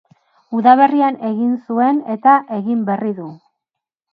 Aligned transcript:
Udaberrian 0.59 1.19
egin 1.29 1.53
zuen 1.73 1.99
eta 2.17 2.39
egin 2.61 2.83
berri 2.89 3.17
du. 3.21 3.29